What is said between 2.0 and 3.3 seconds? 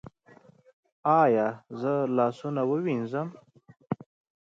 لاسونه ووینځم؟